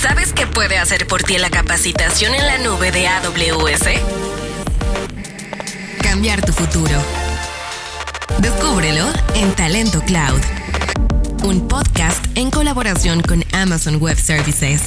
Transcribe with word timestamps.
¿Sabes 0.00 0.32
qué 0.32 0.46
puede 0.46 0.78
hacer 0.78 1.06
por 1.06 1.22
ti 1.22 1.36
la 1.36 1.50
capacitación 1.50 2.34
en 2.34 2.46
la 2.46 2.56
nube 2.56 2.90
de 2.90 3.06
AWS? 3.06 4.00
Cambiar 6.02 6.40
tu 6.40 6.54
futuro. 6.54 6.98
Descúbrelo 8.38 9.04
en 9.34 9.52
Talento 9.52 10.00
Cloud, 10.00 10.40
un 11.44 11.68
podcast 11.68 12.24
en 12.34 12.50
colaboración 12.50 13.20
con 13.20 13.44
Amazon 13.52 13.96
Web 14.00 14.16
Services. 14.16 14.80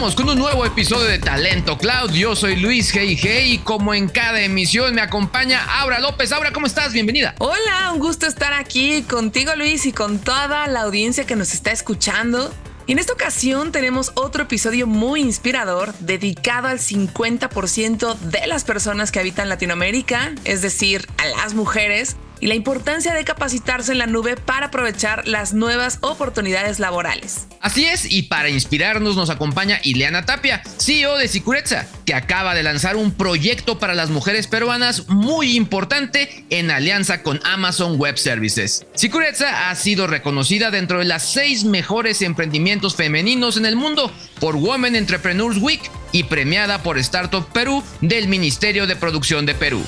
Con 0.00 0.30
un 0.30 0.38
nuevo 0.38 0.64
episodio 0.64 1.04
de 1.04 1.18
Talento 1.18 1.76
Cloud. 1.76 2.12
Yo 2.12 2.34
soy 2.34 2.56
Luis 2.56 2.94
G.I.G. 2.94 3.48
y 3.48 3.58
como 3.58 3.92
en 3.92 4.08
cada 4.08 4.40
emisión 4.40 4.94
me 4.94 5.02
acompaña 5.02 5.62
Aura 5.78 5.98
López. 5.98 6.32
Aura, 6.32 6.52
¿cómo 6.54 6.66
estás? 6.66 6.94
Bienvenida. 6.94 7.34
Hola, 7.38 7.92
un 7.92 7.98
gusto 7.98 8.26
estar 8.26 8.54
aquí 8.54 9.02
contigo 9.02 9.52
Luis 9.56 9.84
y 9.84 9.92
con 9.92 10.18
toda 10.18 10.66
la 10.68 10.80
audiencia 10.80 11.26
que 11.26 11.36
nos 11.36 11.52
está 11.52 11.70
escuchando. 11.70 12.50
En 12.86 12.98
esta 12.98 13.12
ocasión 13.12 13.72
tenemos 13.72 14.12
otro 14.14 14.44
episodio 14.44 14.86
muy 14.86 15.20
inspirador 15.20 15.92
dedicado 15.98 16.68
al 16.68 16.78
50% 16.78 18.18
de 18.20 18.46
las 18.46 18.64
personas 18.64 19.12
que 19.12 19.20
habitan 19.20 19.50
Latinoamérica, 19.50 20.32
es 20.44 20.62
decir, 20.62 21.06
a 21.18 21.26
las 21.26 21.52
mujeres, 21.52 22.16
y 22.40 22.46
la 22.46 22.54
importancia 22.54 23.14
de 23.14 23.24
capacitarse 23.24 23.92
en 23.92 23.98
la 23.98 24.06
nube 24.06 24.36
para 24.36 24.66
aprovechar 24.66 25.26
las 25.28 25.52
nuevas 25.52 25.98
oportunidades 26.00 26.78
laborales. 26.78 27.46
Así 27.60 27.84
es, 27.84 28.10
y 28.10 28.22
para 28.22 28.48
inspirarnos 28.48 29.16
nos 29.16 29.30
acompaña 29.30 29.80
Ileana 29.82 30.24
Tapia, 30.24 30.62
CEO 30.78 31.16
de 31.16 31.28
Sicurezza, 31.28 31.86
que 32.06 32.14
acaba 32.14 32.54
de 32.54 32.62
lanzar 32.62 32.96
un 32.96 33.12
proyecto 33.12 33.78
para 33.78 33.94
las 33.94 34.10
mujeres 34.10 34.46
peruanas 34.46 35.08
muy 35.08 35.56
importante 35.56 36.44
en 36.50 36.70
alianza 36.70 37.22
con 37.22 37.40
Amazon 37.44 37.96
Web 37.98 38.16
Services. 38.18 38.86
Sicurezza 38.94 39.70
ha 39.70 39.74
sido 39.74 40.06
reconocida 40.06 40.70
dentro 40.70 40.98
de 41.00 41.04
las 41.04 41.30
seis 41.30 41.64
mejores 41.64 42.22
emprendimientos 42.22 42.96
femeninos 42.96 43.56
en 43.56 43.66
el 43.66 43.76
mundo 43.76 44.10
por 44.40 44.56
Women 44.56 44.96
Entrepreneurs 44.96 45.58
Week 45.58 45.82
y 46.12 46.24
premiada 46.24 46.82
por 46.82 46.98
Startup 46.98 47.46
Perú 47.52 47.84
del 48.00 48.28
Ministerio 48.28 48.86
de 48.86 48.96
Producción 48.96 49.46
de 49.46 49.54
Perú. 49.54 49.84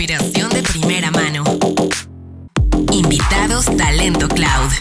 Inspiración 0.00 0.48
de 0.48 0.62
primera 0.62 1.10
mano. 1.10 1.44
Invitados 2.90 3.66
Talento 3.76 4.28
Cloud. 4.28 4.72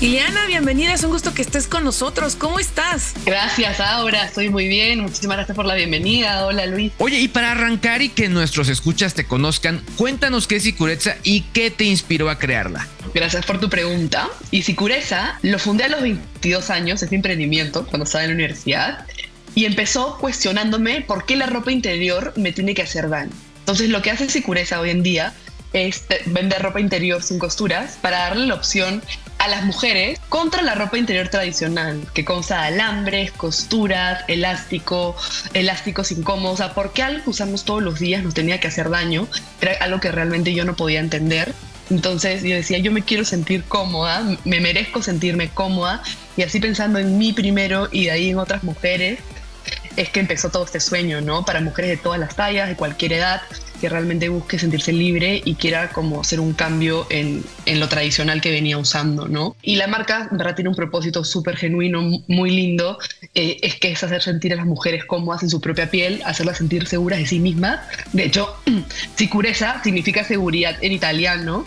Ileana, 0.00 0.46
bienvenida, 0.46 0.92
es 0.92 1.04
un 1.04 1.12
gusto 1.12 1.32
que 1.32 1.42
estés 1.42 1.68
con 1.68 1.84
nosotros. 1.84 2.34
¿Cómo 2.34 2.58
estás? 2.58 3.14
Gracias, 3.24 3.78
Aura, 3.78 4.24
estoy 4.24 4.48
muy 4.48 4.66
bien. 4.66 5.02
Muchísimas 5.02 5.36
gracias 5.36 5.54
por 5.54 5.66
la 5.66 5.76
bienvenida. 5.76 6.46
Hola, 6.46 6.66
Luis. 6.66 6.90
Oye, 6.98 7.20
y 7.20 7.28
para 7.28 7.52
arrancar 7.52 8.02
y 8.02 8.08
que 8.08 8.28
nuestros 8.28 8.68
escuchas 8.68 9.14
te 9.14 9.24
conozcan, 9.24 9.84
cuéntanos 9.96 10.48
qué 10.48 10.56
es 10.56 10.64
Sicurezza 10.64 11.14
y 11.22 11.42
qué 11.52 11.70
te 11.70 11.84
inspiró 11.84 12.28
a 12.28 12.40
crearla. 12.40 12.88
Gracias 13.14 13.46
por 13.46 13.60
tu 13.60 13.70
pregunta. 13.70 14.28
Y 14.50 14.62
Sicurezza 14.62 15.38
lo 15.42 15.60
fundé 15.60 15.84
a 15.84 15.90
los 15.90 16.02
22 16.02 16.70
años, 16.70 17.04
este 17.04 17.14
emprendimiento, 17.14 17.86
cuando 17.86 18.02
estaba 18.02 18.24
en 18.24 18.30
la 18.30 18.34
universidad, 18.34 19.06
y 19.54 19.64
empezó 19.64 20.18
cuestionándome 20.18 21.02
por 21.02 21.26
qué 21.26 21.36
la 21.36 21.46
ropa 21.46 21.72
interior 21.72 22.32
me 22.36 22.52
tiene 22.52 22.74
que 22.74 22.82
hacer 22.82 23.08
daño. 23.08 23.32
Entonces, 23.60 23.90
lo 23.90 24.02
que 24.02 24.10
hace 24.10 24.28
Sicurezza 24.28 24.80
hoy 24.80 24.90
en 24.90 25.02
día 25.02 25.32
es 25.72 26.04
vender 26.26 26.62
ropa 26.62 26.80
interior 26.80 27.22
sin 27.22 27.38
costuras 27.38 27.98
para 28.00 28.18
darle 28.18 28.46
la 28.46 28.54
opción 28.54 29.02
a 29.38 29.48
las 29.48 29.64
mujeres 29.64 30.18
contra 30.28 30.62
la 30.62 30.74
ropa 30.74 30.98
interior 30.98 31.28
tradicional, 31.28 32.06
que 32.12 32.24
consta 32.24 32.60
de 32.60 32.68
alambres, 32.68 33.32
costuras, 33.32 34.22
elástico, 34.28 35.16
elásticos 35.54 36.12
incómodos. 36.12 36.54
O 36.54 36.56
sea, 36.64 36.74
¿por 36.74 36.92
qué 36.92 37.02
algo 37.02 37.24
que 37.24 37.30
usamos 37.30 37.64
todos 37.64 37.82
los 37.82 37.98
días 37.98 38.22
nos 38.22 38.34
tenía 38.34 38.60
que 38.60 38.68
hacer 38.68 38.90
daño? 38.90 39.28
Era 39.60 39.72
algo 39.80 40.00
que 40.00 40.12
realmente 40.12 40.52
yo 40.52 40.64
no 40.64 40.76
podía 40.76 41.00
entender. 41.00 41.54
Entonces 41.88 42.42
yo 42.42 42.54
decía, 42.54 42.78
yo 42.78 42.92
me 42.92 43.02
quiero 43.02 43.24
sentir 43.24 43.64
cómoda, 43.64 44.36
me 44.44 44.60
merezco 44.60 45.02
sentirme 45.02 45.48
cómoda. 45.48 46.02
Y 46.36 46.42
así 46.42 46.60
pensando 46.60 46.98
en 46.98 47.16
mí 47.16 47.32
primero 47.32 47.88
y 47.90 48.04
de 48.04 48.10
ahí 48.10 48.30
en 48.30 48.38
otras 48.38 48.62
mujeres, 48.62 49.20
es 50.00 50.08
que 50.08 50.20
empezó 50.20 50.48
todo 50.48 50.64
este 50.64 50.80
sueño, 50.80 51.20
¿no? 51.20 51.44
Para 51.44 51.60
mujeres 51.60 51.90
de 51.90 51.96
todas 51.98 52.18
las 52.18 52.34
tallas, 52.34 52.68
de 52.68 52.74
cualquier 52.74 53.12
edad, 53.12 53.42
que 53.82 53.88
realmente 53.88 54.30
busque 54.30 54.58
sentirse 54.58 54.92
libre 54.92 55.42
y 55.44 55.56
quiera 55.56 55.90
como 55.90 56.22
hacer 56.22 56.40
un 56.40 56.54
cambio 56.54 57.06
en, 57.10 57.44
en 57.66 57.80
lo 57.80 57.88
tradicional 57.88 58.40
que 58.40 58.50
venía 58.50 58.78
usando, 58.78 59.28
¿no? 59.28 59.56
Y 59.62 59.76
la 59.76 59.88
marca, 59.88 60.28
en 60.30 60.38
verdad, 60.38 60.54
tiene 60.54 60.70
un 60.70 60.74
propósito 60.74 61.22
súper 61.22 61.56
genuino, 61.56 62.02
muy 62.28 62.50
lindo, 62.50 62.98
eh, 63.34 63.58
es 63.62 63.74
que 63.74 63.92
es 63.92 64.02
hacer 64.02 64.22
sentir 64.22 64.54
a 64.54 64.56
las 64.56 64.66
mujeres 64.66 65.04
cómodas 65.04 65.42
en 65.42 65.50
su 65.50 65.60
propia 65.60 65.90
piel, 65.90 66.22
hacerlas 66.24 66.56
sentir 66.56 66.86
seguras 66.86 67.18
de 67.18 67.26
sí 67.26 67.38
mismas. 67.38 67.80
De 68.14 68.24
hecho, 68.24 68.56
sicurezza 69.16 69.82
significa 69.82 70.24
seguridad 70.24 70.76
en 70.80 70.92
italiano, 70.92 71.66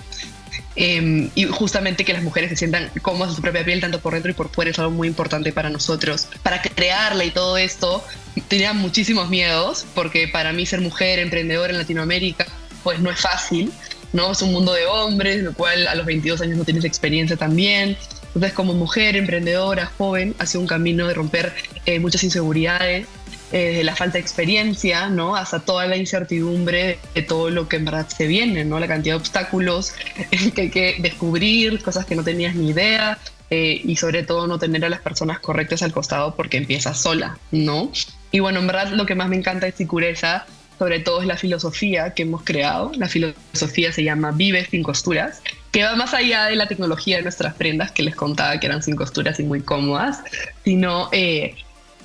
eh, 0.76 1.30
y 1.36 1.44
justamente 1.46 2.04
que 2.04 2.14
las 2.14 2.24
mujeres 2.24 2.50
se 2.50 2.56
sientan 2.56 2.90
cómodas 3.02 3.32
en 3.32 3.36
su 3.36 3.42
propia 3.42 3.64
piel, 3.64 3.82
tanto 3.82 4.00
por 4.00 4.14
dentro 4.14 4.32
y 4.32 4.34
por 4.34 4.50
fuera, 4.50 4.72
es 4.72 4.80
algo 4.80 4.92
muy 4.92 5.08
importante 5.08 5.52
para 5.52 5.70
nosotros. 5.70 6.28
Para 6.42 6.62
crearla 6.62 7.26
y 7.26 7.32
todo 7.32 7.58
esto, 7.58 8.04
tenía 8.48 8.74
muchísimos 8.74 9.30
miedos, 9.30 9.86
porque 9.94 10.28
para 10.28 10.52
mí 10.54 10.66
ser 10.66 10.82
mujer, 10.82 11.20
emprendedora 11.20 11.72
en 11.72 11.80
Latinoamérica, 11.80 12.46
pues 12.84 13.00
no 13.00 13.12
es 13.12 13.20
fácil, 13.20 13.72
¿no? 14.14 14.32
Es 14.32 14.42
un 14.42 14.52
mundo 14.52 14.74
de 14.74 14.86
hombres, 14.86 15.44
lo 15.44 15.54
cual 15.54 15.88
a 15.88 15.96
los 15.96 16.06
22 16.06 16.42
años 16.42 16.58
no 16.58 16.66
tienes 16.66 16.86
experiencia 16.86 17.38
también. 17.38 17.98
Entonces, 18.28 18.54
como 18.54 18.74
mujer, 18.74 19.16
emprendedora, 19.16 19.92
joven, 19.98 20.36
ha 20.40 20.46
sido 20.48 20.62
un 20.62 20.68
camino 20.68 21.08
de 21.08 21.14
romper 21.14 21.54
eh, 21.86 22.00
muchas 22.00 22.24
inseguridades, 22.24 23.08
eh, 23.54 23.84
la 23.84 23.96
falta 23.96 24.14
de 24.14 24.22
experiencia, 24.22 25.10
¿no? 25.10 25.36
Hasta 25.36 25.60
toda 25.60 25.86
la 25.86 25.96
incertidumbre 25.96 26.98
de 27.14 27.22
todo 27.22 27.52
lo 27.52 27.70
que 27.70 27.76
en 27.76 27.86
verdad 27.86 28.08
se 28.10 28.26
viene, 28.26 28.66
¿no? 28.66 28.80
La 28.80 28.88
cantidad 28.88 29.14
de 29.14 29.20
obstáculos 29.20 29.94
que 30.56 30.62
hay 30.62 30.70
que 30.72 30.96
descubrir, 30.98 31.84
cosas 31.84 32.08
que 32.08 32.16
no 32.16 32.24
tenías 32.24 32.56
ni 32.56 32.70
idea, 32.70 33.20
eh, 33.52 33.80
y 33.84 33.96
sobre 33.98 34.24
todo 34.24 34.48
no 34.48 34.58
tener 34.58 34.84
a 34.84 34.90
las 34.90 35.02
personas 35.02 35.40
correctas 35.40 35.84
al 35.84 35.92
costado 35.92 36.36
porque 36.36 36.58
empiezas 36.58 37.00
sola, 37.00 37.38
¿no? 37.52 37.92
Y 38.32 38.40
bueno, 38.40 38.60
en 38.60 38.66
verdad 38.66 38.88
lo 38.88 39.06
que 39.06 39.14
más 39.14 39.30
me 39.30 39.36
encanta 39.36 39.68
de 39.68 39.72
Sicureza, 39.72 40.48
sobre 40.80 41.00
todo 41.02 41.22
es 41.22 41.28
la 41.28 41.38
filosofía 41.38 42.16
que 42.16 42.24
hemos 42.24 42.42
creado. 42.42 42.92
La 42.96 43.08
filosofía 43.08 43.92
se 43.92 44.04
llama 44.04 44.32
Vive 44.32 44.66
sin 44.66 44.82
costuras, 44.82 45.44
que 45.72 45.84
va 45.84 45.96
más 45.96 46.16
allá 46.16 46.46
de 46.46 46.56
la 46.56 46.68
tecnología 46.68 47.18
de 47.18 47.22
nuestras 47.22 47.54
prendas 47.54 47.92
que 47.92 48.02
les 48.02 48.16
contaba 48.16 48.60
que 48.60 48.66
eran 48.66 48.82
sin 48.82 48.96
costuras 48.96 49.40
y 49.40 49.44
muy 49.44 49.62
cómodas, 49.62 50.24
sino 50.64 51.10
eh, 51.12 51.56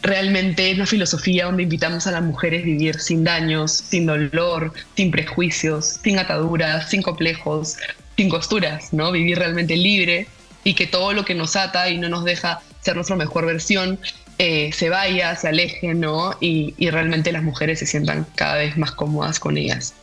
realmente 0.03 0.71
es 0.71 0.77
una 0.77 0.87
filosofía 0.87 1.47
donde 1.47 1.65
invitamos 1.65 2.07
a 2.07 2.13
las 2.13 2.23
mujeres 2.23 2.63
a 2.63 2.67
vivir 2.67 3.01
sin 3.01 3.25
daños, 3.25 3.73
sin 3.73 4.07
dolor, 4.07 4.73
sin 4.97 5.11
prejuicios, 5.11 5.99
sin 6.03 6.19
ataduras, 6.19 6.89
sin 6.91 7.03
complejos, 7.03 7.77
sin 8.17 8.29
costuras, 8.29 8.93
¿no? 8.93 9.13
Vivir 9.13 9.39
realmente 9.39 9.77
libre 9.77 10.27
y 10.65 10.75
que 10.75 10.87
todo 10.87 11.13
lo 11.13 11.25
que 11.25 11.35
nos 11.35 11.57
ata 11.57 11.89
y 11.89 11.99
no 11.99 12.09
nos 12.09 12.25
deja 12.25 12.61
ser 12.81 12.97
nuestra 12.97 13.17
mejor 13.17 13.47
versión 13.47 13.99
eh, 14.39 14.71
se 14.73 14.89
vaya, 14.89 15.35
se 15.35 15.49
aleje, 15.49 15.95
¿no? 15.95 16.37
Y, 16.41 16.75
y, 16.79 16.91
realmente 16.91 17.33
las 17.33 17.43
mujeres 17.43 17.81
se 17.81 17.87
sientan 17.87 18.25
cada 18.37 18.57
vez 18.57 18.77
más 18.77 18.93
cómodas 18.93 19.41
con 19.41 19.57
ellas. 19.57 19.95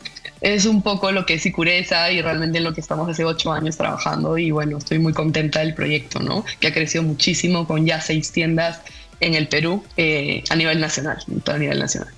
Es 0.42 0.66
un 0.66 0.82
poco 0.82 1.10
lo 1.10 1.24
que 1.24 1.34
es 1.34 1.42
Sicureza 1.42 2.10
y 2.12 2.20
realmente 2.20 2.58
en 2.58 2.64
lo 2.64 2.74
que 2.74 2.82
estamos 2.82 3.08
hace 3.08 3.24
ocho 3.24 3.50
años 3.50 3.78
trabajando 3.78 4.36
y 4.36 4.50
bueno, 4.50 4.76
estoy 4.76 4.98
muy 4.98 5.14
contenta 5.14 5.60
del 5.60 5.72
proyecto, 5.72 6.20
¿no? 6.20 6.44
Que 6.60 6.66
ha 6.66 6.74
crecido 6.74 7.02
muchísimo 7.02 7.66
con 7.66 7.86
ya 7.86 8.02
seis 8.02 8.30
tiendas 8.30 8.80
en 9.20 9.34
el 9.34 9.48
Perú 9.48 9.84
eh, 9.96 10.42
a 10.48 10.56
nivel 10.56 10.80
nacional, 10.80 11.22
a 11.46 11.58
nivel 11.58 11.78
nacional. 11.78 12.12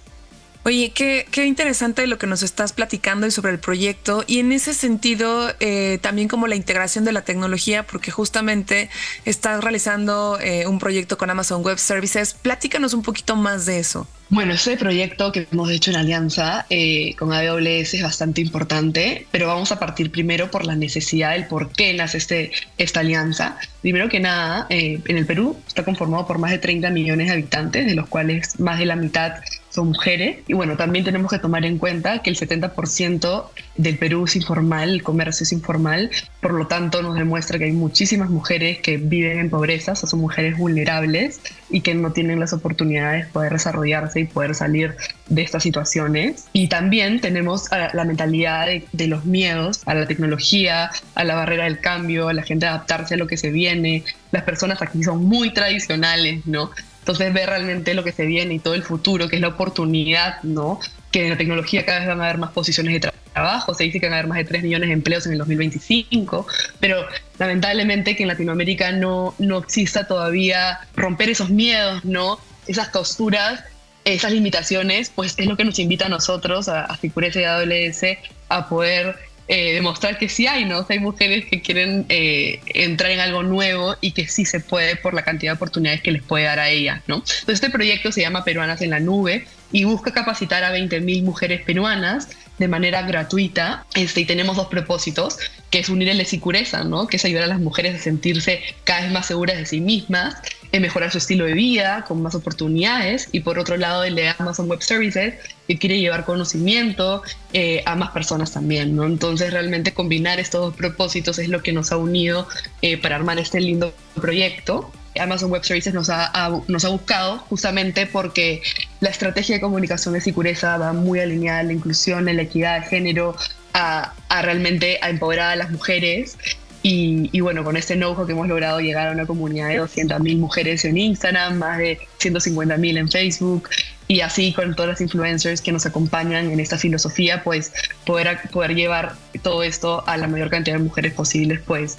Oye, 0.68 0.92
qué, 0.94 1.24
qué, 1.30 1.46
interesante 1.46 2.06
lo 2.06 2.18
que 2.18 2.26
nos 2.26 2.42
estás 2.42 2.74
platicando 2.74 3.26
y 3.26 3.30
sobre 3.30 3.52
el 3.52 3.58
proyecto. 3.58 4.22
Y 4.26 4.38
en 4.38 4.52
ese 4.52 4.74
sentido, 4.74 5.50
eh, 5.60 5.98
también 6.02 6.28
como 6.28 6.46
la 6.46 6.56
integración 6.56 7.06
de 7.06 7.12
la 7.12 7.22
tecnología, 7.22 7.86
porque 7.86 8.10
justamente 8.10 8.90
estás 9.24 9.64
realizando 9.64 10.38
eh, 10.38 10.66
un 10.66 10.78
proyecto 10.78 11.16
con 11.16 11.30
Amazon 11.30 11.62
Web 11.62 11.78
Services. 11.78 12.34
Platícanos 12.34 12.92
un 12.92 13.00
poquito 13.00 13.34
más 13.34 13.64
de 13.64 13.78
eso. 13.78 14.06
Bueno, 14.30 14.52
ese 14.52 14.76
proyecto 14.76 15.32
que 15.32 15.48
hemos 15.50 15.70
hecho 15.70 15.90
en 15.90 15.96
alianza 15.96 16.66
eh, 16.68 17.14
con 17.16 17.32
AWS 17.32 17.94
es 17.94 18.02
bastante 18.02 18.42
importante, 18.42 19.26
pero 19.30 19.46
vamos 19.46 19.72
a 19.72 19.78
partir 19.78 20.10
primero 20.10 20.50
por 20.50 20.66
la 20.66 20.76
necesidad 20.76 21.32
del 21.32 21.46
por 21.46 21.72
qué 21.72 21.94
nace 21.94 22.18
este, 22.18 22.50
esta 22.76 23.00
alianza. 23.00 23.56
Primero 23.80 24.10
que 24.10 24.20
nada, 24.20 24.66
eh, 24.68 25.00
en 25.06 25.16
el 25.16 25.24
Perú 25.24 25.56
está 25.66 25.82
conformado 25.82 26.26
por 26.26 26.36
más 26.36 26.50
de 26.50 26.58
30 26.58 26.90
millones 26.90 27.28
de 27.28 27.32
habitantes, 27.32 27.86
de 27.86 27.94
los 27.94 28.06
cuales 28.06 28.60
más 28.60 28.78
de 28.78 28.84
la 28.84 28.96
mitad 28.96 29.36
son 29.78 29.88
mujeres. 29.88 30.38
Y 30.48 30.54
bueno, 30.54 30.76
también 30.76 31.04
tenemos 31.04 31.30
que 31.30 31.38
tomar 31.38 31.64
en 31.64 31.78
cuenta 31.78 32.20
que 32.20 32.30
el 32.30 32.36
70% 32.36 33.44
del 33.76 33.96
Perú 33.96 34.24
es 34.24 34.34
informal, 34.34 34.90
el 34.90 35.02
comercio 35.04 35.44
es 35.44 35.52
informal, 35.52 36.10
por 36.40 36.52
lo 36.52 36.66
tanto 36.66 37.00
nos 37.00 37.14
demuestra 37.14 37.58
que 37.58 37.66
hay 37.66 37.72
muchísimas 37.72 38.28
mujeres 38.28 38.78
que 38.80 38.96
viven 38.96 39.38
en 39.38 39.50
pobreza, 39.50 39.92
o 39.92 39.94
sea, 39.94 40.08
son 40.08 40.20
mujeres 40.20 40.58
vulnerables 40.58 41.40
y 41.70 41.82
que 41.82 41.94
no 41.94 42.12
tienen 42.12 42.40
las 42.40 42.52
oportunidades 42.52 43.26
de 43.26 43.32
poder 43.32 43.52
desarrollarse 43.52 44.18
y 44.18 44.24
poder 44.24 44.56
salir 44.56 44.96
de 45.28 45.42
estas 45.42 45.62
situaciones. 45.62 46.46
Y 46.52 46.66
también 46.66 47.20
tenemos 47.20 47.66
la 47.70 48.04
mentalidad 48.04 48.66
de, 48.66 48.84
de, 48.92 49.06
los 49.06 49.26
miedos 49.26 49.82
a 49.86 49.94
la 49.94 50.06
tecnología, 50.06 50.90
a 51.14 51.24
la 51.24 51.36
barrera 51.36 51.64
del 51.64 51.78
cambio, 51.78 52.28
a 52.28 52.32
la 52.32 52.42
gente 52.42 52.66
adaptarse 52.66 53.14
a 53.14 53.16
lo 53.16 53.28
que 53.28 53.36
se 53.36 53.50
viene. 53.50 54.02
Las 54.32 54.42
personas 54.42 54.82
aquí 54.82 55.04
son 55.04 55.24
muy 55.24 55.52
tradicionales, 55.52 56.44
¿no? 56.46 56.70
Entonces 57.08 57.32
ver 57.32 57.48
realmente 57.48 57.94
lo 57.94 58.04
que 58.04 58.12
se 58.12 58.26
viene 58.26 58.52
y 58.52 58.58
todo 58.58 58.74
el 58.74 58.82
futuro, 58.82 59.30
que 59.30 59.36
es 59.36 59.40
la 59.40 59.48
oportunidad, 59.48 60.42
¿no? 60.42 60.78
Que 61.10 61.24
en 61.24 61.30
la 61.30 61.38
tecnología 61.38 61.86
cada 61.86 62.00
vez 62.00 62.08
van 62.08 62.20
a 62.20 62.24
haber 62.24 62.36
más 62.36 62.50
posiciones 62.50 63.00
de 63.00 63.10
trabajo, 63.32 63.72
se 63.72 63.84
dice 63.84 63.98
que 63.98 64.04
van 64.04 64.12
a 64.12 64.18
haber 64.18 64.28
más 64.28 64.36
de 64.36 64.44
3 64.44 64.62
millones 64.62 64.90
de 64.90 64.92
empleos 64.92 65.24
en 65.24 65.32
el 65.32 65.38
2025, 65.38 66.46
pero 66.80 67.06
lamentablemente 67.38 68.14
que 68.14 68.24
en 68.24 68.28
Latinoamérica 68.28 68.92
no, 68.92 69.34
no 69.38 69.56
exista 69.56 70.06
todavía 70.06 70.80
romper 70.96 71.30
esos 71.30 71.48
miedos, 71.48 72.04
¿no? 72.04 72.38
Esas 72.66 72.90
costuras, 72.90 73.64
esas 74.04 74.30
limitaciones, 74.30 75.08
pues 75.08 75.34
es 75.38 75.46
lo 75.46 75.56
que 75.56 75.64
nos 75.64 75.78
invita 75.78 76.04
a 76.04 76.08
nosotros, 76.10 76.68
a, 76.68 76.84
a 76.84 76.96
Figureza 76.98 77.40
y 77.40 77.44
AWS, 77.44 78.18
a 78.50 78.68
poder 78.68 79.16
eh, 79.48 79.72
demostrar 79.72 80.18
que 80.18 80.28
sí 80.28 80.46
hay, 80.46 80.64
¿no? 80.64 80.84
hay 80.88 80.98
mujeres 80.98 81.46
que 81.46 81.62
quieren 81.62 82.04
eh, 82.08 82.60
entrar 82.66 83.10
en 83.10 83.20
algo 83.20 83.42
nuevo 83.42 83.96
y 84.00 84.12
que 84.12 84.28
sí 84.28 84.44
se 84.44 84.60
puede 84.60 84.96
por 84.96 85.14
la 85.14 85.22
cantidad 85.22 85.52
de 85.52 85.56
oportunidades 85.56 86.02
que 86.02 86.12
les 86.12 86.22
puede 86.22 86.44
dar 86.44 86.58
a 86.58 86.68
ellas, 86.68 87.02
¿no? 87.06 87.16
Entonces 87.16 87.54
este 87.54 87.70
proyecto 87.70 88.12
se 88.12 88.20
llama 88.20 88.44
Peruanas 88.44 88.82
en 88.82 88.90
la 88.90 89.00
Nube 89.00 89.46
y 89.72 89.84
busca 89.84 90.12
capacitar 90.12 90.64
a 90.64 90.74
20.000 90.74 91.22
mujeres 91.22 91.62
peruanas 91.62 92.28
de 92.58 92.68
manera 92.68 93.02
gratuita. 93.02 93.86
Este, 93.94 94.22
y 94.22 94.24
tenemos 94.24 94.56
dos 94.56 94.68
propósitos, 94.68 95.38
que 95.70 95.78
es 95.78 95.88
unir 95.88 96.08
el 96.08 96.20
Esicureza, 96.20 96.84
¿no? 96.84 97.06
que 97.06 97.16
es 97.16 97.24
ayudar 97.24 97.44
a 97.44 97.48
las 97.48 97.60
mujeres 97.60 97.94
a 97.94 97.98
sentirse 98.02 98.62
cada 98.84 99.02
vez 99.02 99.12
más 99.12 99.26
seguras 99.26 99.56
de 99.56 99.66
sí 99.66 99.80
mismas, 99.80 100.36
en 100.72 100.82
mejorar 100.82 101.10
su 101.10 101.18
estilo 101.18 101.46
de 101.46 101.54
vida 101.54 102.04
con 102.06 102.22
más 102.22 102.34
oportunidades, 102.34 103.28
y 103.32 103.40
por 103.40 103.58
otro 103.58 103.76
lado 103.76 104.04
el 104.04 104.14
de 104.14 104.34
Amazon 104.38 104.68
Web 104.68 104.82
Services, 104.82 105.34
que 105.66 105.78
quiere 105.78 105.98
llevar 105.98 106.24
conocimiento 106.24 107.22
eh, 107.52 107.82
a 107.86 107.94
más 107.94 108.10
personas 108.10 108.52
también. 108.52 108.96
¿no? 108.96 109.04
Entonces 109.04 109.52
realmente 109.52 109.92
combinar 109.92 110.40
estos 110.40 110.60
dos 110.60 110.74
propósitos 110.74 111.38
es 111.38 111.48
lo 111.48 111.62
que 111.62 111.72
nos 111.72 111.92
ha 111.92 111.96
unido 111.96 112.48
eh, 112.82 112.96
para 112.96 113.16
armar 113.16 113.38
este 113.38 113.60
lindo 113.60 113.94
proyecto. 114.14 114.90
Amazon 115.18 115.50
Web 115.50 115.64
Services 115.64 115.94
nos 115.94 116.10
ha, 116.10 116.50
nos 116.68 116.84
ha 116.84 116.88
buscado 116.88 117.38
justamente 117.38 118.06
porque 118.06 118.62
la 119.00 119.10
estrategia 119.10 119.56
de 119.56 119.60
comunicación 119.60 120.14
de 120.14 120.20
Sicureza 120.20 120.76
va 120.78 120.92
muy 120.92 121.20
alineada 121.20 121.60
a 121.60 121.62
la 121.62 121.72
inclusión, 121.72 122.28
a 122.28 122.32
la 122.32 122.42
equidad 122.42 122.80
de 122.80 122.86
género, 122.86 123.36
a, 123.74 124.14
realmente 124.42 124.98
a 125.02 125.10
empoderar 125.10 125.52
a 125.52 125.56
las 125.56 125.70
mujeres. 125.70 126.36
Y, 126.82 127.40
bueno, 127.40 127.64
con 127.64 127.76
este 127.76 127.96
know 127.96 128.24
que 128.24 128.32
hemos 128.32 128.48
logrado 128.48 128.80
llegar 128.80 129.08
a 129.08 129.12
una 129.12 129.26
comunidad 129.26 129.68
de 129.68 129.80
200.000 129.80 130.38
mujeres 130.38 130.86
en 130.86 130.96
Instagram, 130.96 131.58
más 131.58 131.76
de 131.76 131.98
150.000 132.18 132.98
en 132.98 133.10
Facebook, 133.10 133.68
y 134.06 134.20
así 134.20 134.54
con 134.54 134.74
todas 134.74 134.92
las 134.92 135.00
influencers 135.02 135.60
que 135.60 135.70
nos 135.70 135.84
acompañan 135.84 136.50
en 136.50 136.60
esta 136.60 136.78
filosofía, 136.78 137.42
pues 137.44 137.72
poder, 138.06 138.38
poder 138.50 138.74
llevar 138.74 139.16
todo 139.42 139.62
esto 139.62 140.02
a 140.06 140.16
la 140.16 140.28
mayor 140.28 140.48
cantidad 140.48 140.78
de 140.78 140.82
mujeres 140.82 141.12
posibles, 141.12 141.60
pues 141.66 141.98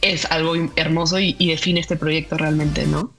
es 0.00 0.24
algo 0.26 0.54
hermoso 0.76 1.18
y, 1.18 1.34
define 1.38 1.80
este 1.80 1.96
proyecto 1.96 2.36
realmente, 2.36 2.86
¿no? 2.86 3.14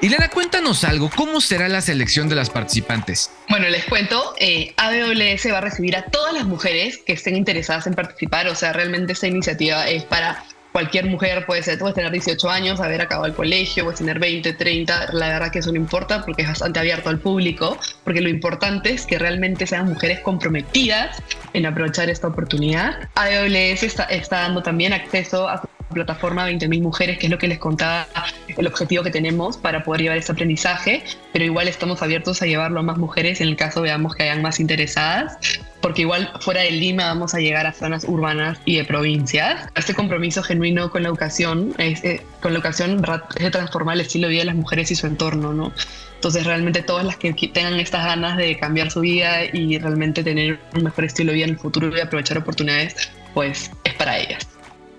Ileana, 0.00 0.28
cuéntanos 0.28 0.84
algo, 0.84 1.10
¿cómo 1.16 1.40
será 1.40 1.68
la 1.68 1.80
selección 1.80 2.28
de 2.28 2.36
las 2.36 2.50
participantes? 2.50 3.32
Bueno, 3.48 3.68
les 3.68 3.84
cuento, 3.84 4.34
eh, 4.38 4.72
AWS 4.76 5.52
va 5.52 5.58
a 5.58 5.60
recibir 5.60 5.96
a 5.96 6.04
todas 6.04 6.32
las 6.32 6.44
mujeres 6.44 6.98
que 6.98 7.14
estén 7.14 7.34
interesadas 7.34 7.88
en 7.88 7.94
participar, 7.94 8.46
o 8.46 8.54
sea, 8.54 8.72
realmente 8.72 9.12
esta 9.12 9.26
iniciativa 9.26 9.88
es 9.88 10.04
para 10.04 10.44
cualquier 10.78 11.06
mujer 11.06 11.44
puede 11.44 11.60
ser, 11.64 11.76
puedes 11.76 11.96
tener 11.96 12.12
18 12.12 12.48
años, 12.48 12.78
haber 12.78 13.00
acabado 13.00 13.26
el 13.26 13.34
colegio, 13.34 13.82
puedes 13.82 13.98
tener 13.98 14.20
20, 14.20 14.52
30, 14.52 15.12
la 15.12 15.26
verdad 15.26 15.50
que 15.50 15.58
eso 15.58 15.72
no 15.72 15.76
importa 15.76 16.24
porque 16.24 16.42
es 16.42 16.48
bastante 16.48 16.78
abierto 16.78 17.08
al 17.08 17.18
público, 17.18 17.76
porque 18.04 18.20
lo 18.20 18.28
importante 18.28 18.92
es 18.92 19.04
que 19.04 19.18
realmente 19.18 19.66
sean 19.66 19.88
mujeres 19.88 20.20
comprometidas 20.20 21.20
en 21.52 21.66
aprovechar 21.66 22.08
esta 22.08 22.28
oportunidad. 22.28 23.08
AWS 23.16 23.82
está, 23.82 24.04
está 24.04 24.42
dando 24.42 24.62
también 24.62 24.92
acceso 24.92 25.48
a 25.48 25.64
plataforma 25.92 26.48
20.000 26.48 26.80
mujeres, 26.80 27.18
que 27.18 27.26
es 27.26 27.30
lo 27.30 27.38
que 27.38 27.48
les 27.48 27.58
contaba 27.58 28.06
el 28.46 28.66
objetivo 28.68 29.02
que 29.02 29.10
tenemos 29.10 29.56
para 29.56 29.82
poder 29.82 30.02
llevar 30.02 30.18
este 30.18 30.30
aprendizaje, 30.30 31.02
pero 31.32 31.44
igual 31.44 31.66
estamos 31.66 32.02
abiertos 32.02 32.40
a 32.40 32.46
llevarlo 32.46 32.78
a 32.78 32.82
más 32.84 32.98
mujeres 32.98 33.40
en 33.40 33.48
el 33.48 33.56
caso 33.56 33.82
veamos 33.82 34.14
que 34.14 34.22
hayan 34.22 34.42
más 34.42 34.60
interesadas 34.60 35.38
porque 35.80 36.02
igual 36.02 36.30
fuera 36.40 36.62
de 36.62 36.70
Lima 36.70 37.06
vamos 37.06 37.34
a 37.34 37.38
llegar 37.38 37.66
a 37.66 37.72
zonas 37.72 38.04
urbanas 38.06 38.58
y 38.64 38.76
de 38.76 38.84
provincias. 38.84 39.68
Este 39.76 39.94
compromiso 39.94 40.42
genuino 40.42 40.90
con 40.90 41.02
la 41.02 41.08
educación, 41.08 41.74
es, 41.78 42.02
eh, 42.04 42.22
con 42.40 42.52
la 42.52 42.58
educación 42.58 43.02
es 43.36 43.44
de 43.44 43.50
transformar 43.50 43.94
el 43.94 44.02
estilo 44.02 44.26
de 44.26 44.32
vida 44.32 44.42
de 44.42 44.46
las 44.46 44.56
mujeres 44.56 44.90
y 44.90 44.96
su 44.96 45.06
entorno, 45.06 45.52
¿no? 45.52 45.72
Entonces 46.16 46.44
realmente 46.44 46.82
todas 46.82 47.06
las 47.06 47.16
que 47.16 47.32
tengan 47.32 47.78
estas 47.78 48.04
ganas 48.04 48.36
de 48.36 48.58
cambiar 48.58 48.90
su 48.90 49.00
vida 49.00 49.44
y 49.44 49.78
realmente 49.78 50.24
tener 50.24 50.58
un 50.74 50.82
mejor 50.82 51.04
estilo 51.04 51.30
de 51.30 51.36
vida 51.36 51.44
en 51.44 51.52
el 51.52 51.58
futuro 51.58 51.96
y 51.96 52.00
aprovechar 52.00 52.38
oportunidades, 52.38 53.10
pues 53.34 53.70
es 53.84 53.94
para 53.94 54.18
ellas. 54.18 54.48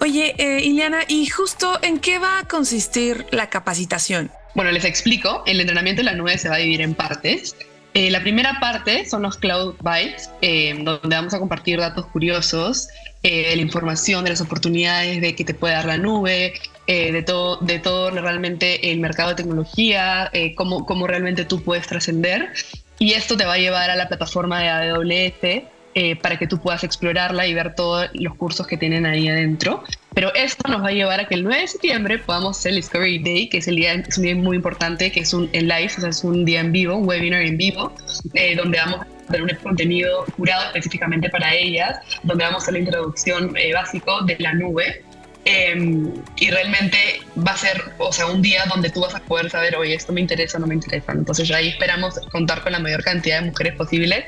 Oye, 0.02 0.34
eh, 0.38 0.64
Ileana, 0.64 1.00
¿y 1.10 1.26
justo 1.28 1.78
en 1.82 2.00
qué 2.00 2.20
va 2.20 2.40
a 2.40 2.44
consistir 2.46 3.26
la 3.32 3.50
capacitación? 3.50 4.32
Bueno, 4.56 4.72
les 4.72 4.86
explico. 4.86 5.44
El 5.46 5.60
entrenamiento 5.60 6.02
en 6.02 6.06
la 6.06 6.14
nube 6.14 6.38
se 6.38 6.48
va 6.48 6.56
a 6.56 6.60
dividir 6.60 6.82
en 6.82 6.94
partes. 6.94 7.56
Eh, 7.94 8.12
la 8.12 8.22
primera 8.22 8.60
parte 8.60 9.06
son 9.06 9.24
los 9.24 9.38
Cloud 9.38 9.76
Bytes, 9.82 10.30
eh, 10.42 10.76
donde 10.84 11.16
vamos 11.16 11.34
a 11.34 11.40
compartir 11.40 11.80
datos 11.80 12.06
curiosos, 12.08 12.88
eh, 13.24 13.52
la 13.56 13.62
información 13.62 14.24
de 14.24 14.30
las 14.30 14.42
oportunidades 14.42 15.22
de 15.22 15.36
que 15.36 15.44
te 15.44 15.54
puede 15.54 15.74
dar 15.74 15.86
la 15.86 15.98
nube, 15.98 16.54
de, 16.88 17.22
todo, 17.22 17.58
de 17.58 17.78
todo 17.78 18.10
realmente 18.10 18.92
el 18.92 19.00
mercado 19.00 19.30
de 19.30 19.36
tecnología, 19.36 20.32
cómo, 20.56 20.88
cómo 20.88 21.06
realmente 21.06 21.46
tú 21.46 21.62
puedes 21.62 21.86
trascender. 21.86 22.52
Y 22.98 23.14
esto 23.14 23.38
te 23.38 23.46
va 23.46 23.54
a 23.54 23.58
llevar 23.58 23.92
a 23.92 23.96
la 23.96 24.08
plataforma 24.08 24.60
de 24.60 24.70
AWS 24.70 25.64
eh, 25.96 26.16
para 26.16 26.38
que 26.38 26.46
tú 26.46 26.60
puedas 26.60 26.84
explorarla 26.84 27.48
y 27.48 27.54
ver 27.54 27.74
todos 27.74 28.10
los 28.14 28.36
cursos 28.36 28.68
que 28.68 28.78
tienen 28.78 29.06
ahí 29.06 29.28
adentro. 29.28 29.84
Pero 30.14 30.34
esto 30.34 30.70
nos 30.70 30.84
va 30.84 30.88
a 30.88 30.92
llevar 30.92 31.20
a 31.20 31.28
que 31.28 31.36
el 31.36 31.44
9 31.44 31.62
de 31.62 31.68
septiembre 31.68 32.20
podamos 32.20 32.58
hacer 32.58 32.72
el 32.72 32.78
Discovery 32.78 33.20
Day, 33.20 33.48
que 33.48 33.60
es, 33.60 33.68
el 33.68 33.76
día, 33.76 33.94
es 33.94 34.18
un 34.18 34.24
día 34.24 34.36
muy 34.36 34.58
importante, 34.58 35.12
que 35.12 35.22
es 35.22 35.34
un 35.34 35.50
en 35.54 35.68
live, 35.68 35.92
o 35.98 36.02
sea, 36.02 36.10
es 36.10 36.24
un 36.24 36.46
día 36.46 36.62
en 36.62 36.72
vivo, 36.72 36.96
un 36.96 37.08
webinar 37.08 37.42
en 37.42 37.58
vivo, 37.58 37.94
eh, 38.34 38.56
donde 38.56 38.80
vamos 38.80 39.02
a 39.02 39.32
tener 39.32 39.44
un 39.44 39.50
contenido 39.62 40.26
curado 40.36 40.66
específicamente 40.66 41.30
para 41.30 41.54
ellas, 41.54 42.00
donde 42.24 42.44
vamos 42.44 42.62
a 42.62 42.64
hacer 42.64 42.74
la 42.74 42.80
introducción 42.80 43.56
eh, 43.56 43.74
básico 43.74 44.22
de 44.24 44.36
la 44.40 44.54
nube, 44.54 45.04
em, 45.46 46.12
y 46.38 46.50
realmente 46.50 46.98
va 47.38 47.52
a 47.52 47.58
ser, 47.58 47.82
o 48.00 48.12
sea, 48.12 48.26
un 48.26 48.42
día 48.42 48.64
donde 48.68 48.90
tú 48.90 49.02
vas 49.02 49.14
a 49.14 49.20
poder 49.20 49.50
saber, 49.50 49.76
oye, 49.76 49.94
esto 49.94 50.12
me 50.12 50.22
interesa 50.22 50.58
o 50.58 50.62
no 50.62 50.68
me 50.68 50.76
interesa. 50.76 51.12
Entonces 51.12 51.50
ahí 51.52 51.70
esperamos 51.70 52.20
contar 52.32 52.62
con 52.62 52.72
la 52.72 52.80
mayor 52.80 53.04
cantidad 53.04 53.42
de 53.42 53.48
mujeres 53.48 53.76
posibles 53.76 54.26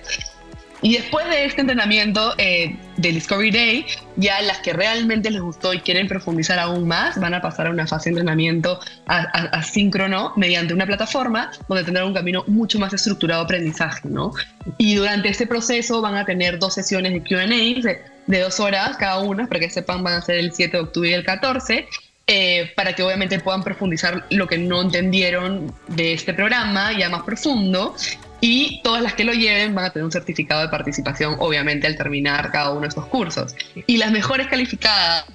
y 0.82 0.94
después 0.94 1.28
de 1.30 1.46
este 1.46 1.62
entrenamiento 1.62 2.34
eh, 2.38 2.76
del 2.98 3.16
Discovery 3.16 3.52
Day, 3.52 3.86
ya 4.16 4.42
las 4.42 4.60
que 4.60 4.74
realmente 4.74 5.30
les 5.30 5.42
gustó 5.42 5.74
y 5.74 5.80
quieren 5.80 6.08
profundizar 6.08 6.58
aún 6.58 6.88
más 6.88 7.20
van 7.20 7.36
a 7.36 7.42
pasar 7.42 7.68
a 7.68 7.70
una 7.70 7.86
fase 7.86 8.10
de 8.10 8.20
entrenamiento 8.20 8.80
asíncrono 9.06 10.34
mediante 10.36 10.74
una 10.74 10.88
plataforma 10.88 11.52
donde 11.68 11.84
tendrán 11.84 12.08
un 12.08 12.14
camino 12.14 12.44
mucho 12.48 12.80
más 12.80 12.94
estructurado 12.94 13.42
de 13.42 13.46
aprendizaje, 13.46 14.08
¿no? 14.10 14.34
Y 14.78 14.96
durante 14.96 15.30
este 15.30 15.46
proceso 15.46 16.02
van 16.02 16.16
a 16.16 16.26
tener 16.26 16.58
dos 16.58 16.74
sesiones 16.74 17.14
de 17.14 17.22
QA 17.22 17.46
de, 17.46 18.02
de 18.26 18.40
dos 18.40 18.60
horas 18.60 18.98
cada 18.98 19.20
una, 19.20 19.48
para 19.48 19.60
que 19.60 19.70
sepan, 19.70 20.04
van 20.04 20.16
a 20.16 20.22
ser 20.22 20.38
el 20.38 20.52
7 20.52 20.78
de 20.78 20.84
octubre 20.84 21.10
y 21.10 21.14
el 21.14 21.24
14. 21.24 21.88
Eh, 22.28 22.72
para 22.76 22.94
que 22.94 23.04
obviamente 23.04 23.40
puedan 23.40 23.64
profundizar 23.64 24.26
lo 24.30 24.48
que 24.48 24.58
no 24.58 24.84
entendieron 24.84 25.74
de 25.88 26.14
este 26.14 26.34
programa 26.34 26.98
ya 26.98 27.10
más 27.10 27.24
profundo 27.24 27.96
y 28.42 28.82
todas 28.84 29.04
las 29.04 29.14
que 29.14 29.24
lo 29.24 29.34
lleven 29.34 29.74
van 29.74 29.86
a 29.86 29.90
tener 29.92 30.04
un 30.04 30.12
certificado 30.12 30.62
de 30.62 30.70
participación, 30.70 31.36
obviamente, 31.40 31.88
al 31.88 31.96
terminar 31.96 32.52
cada 32.52 32.72
uno 32.72 32.82
de 32.82 32.88
estos 32.88 33.06
cursos. 33.06 33.56
Y 33.88 33.98
las 33.98 34.12
mejores 34.12 34.48
calificadas 34.48 35.26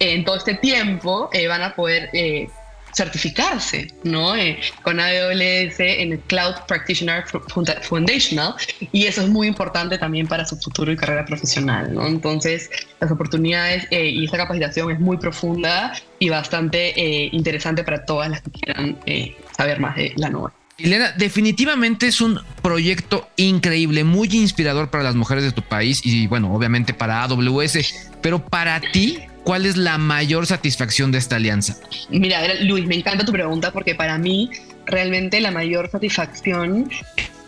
en 0.00 0.24
todo 0.24 0.36
este 0.36 0.54
tiempo 0.54 1.30
eh, 1.32 1.46
van 1.46 1.62
a 1.62 1.74
poder 1.74 2.10
eh, 2.12 2.48
certificarse 2.92 3.94
¿no? 4.02 4.34
Eh, 4.34 4.58
con 4.82 4.98
AWS 4.98 5.78
en 5.78 6.12
el 6.12 6.20
Cloud 6.26 6.54
Practitioner 6.66 7.24
Foundational 7.82 8.54
y 8.90 9.06
eso 9.06 9.22
es 9.22 9.28
muy 9.28 9.46
importante 9.46 9.96
también 9.96 10.26
para 10.26 10.44
su 10.44 10.56
futuro 10.56 10.90
y 10.90 10.96
carrera 10.96 11.24
profesional. 11.24 11.94
¿no? 11.94 12.06
Entonces, 12.06 12.68
las 13.00 13.10
oportunidades 13.10 13.86
y 13.90 14.24
esta 14.24 14.36
capacitación 14.36 14.90
es 14.90 15.00
muy 15.00 15.16
profunda 15.16 15.94
y 16.18 16.28
bastante 16.28 16.92
interesante 17.32 17.84
para 17.84 18.04
todas 18.04 18.28
las 18.28 18.42
que 18.42 18.50
quieran 18.50 18.98
saber 19.56 19.80
más 19.80 19.96
de 19.96 20.12
la 20.16 20.28
nube. 20.28 20.50
Elena, 20.78 21.12
definitivamente 21.12 22.06
es 22.06 22.20
un 22.20 22.40
proyecto 22.62 23.28
increíble, 23.36 24.04
muy 24.04 24.28
inspirador 24.32 24.90
para 24.90 25.04
las 25.04 25.14
mujeres 25.14 25.44
de 25.44 25.52
tu 25.52 25.62
país 25.62 26.04
y 26.04 26.26
bueno, 26.26 26.54
obviamente 26.54 26.94
para 26.94 27.22
AWS, 27.22 28.10
pero 28.20 28.44
para 28.44 28.80
ti, 28.80 29.18
¿cuál 29.44 29.66
es 29.66 29.76
la 29.76 29.98
mayor 29.98 30.46
satisfacción 30.46 31.12
de 31.12 31.18
esta 31.18 31.36
alianza? 31.36 31.76
Mira, 32.10 32.40
Luis, 32.62 32.86
me 32.86 32.96
encanta 32.96 33.24
tu 33.24 33.32
pregunta 33.32 33.70
porque 33.72 33.94
para 33.94 34.18
mí 34.18 34.50
realmente 34.86 35.40
la 35.40 35.50
mayor 35.50 35.90
satisfacción 35.90 36.90